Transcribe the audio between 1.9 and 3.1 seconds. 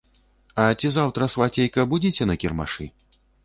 будзеце на кірмашы?